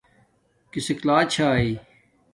کسک 0.71 0.99
لا 1.07 1.17
چھاݵ 1.31 1.69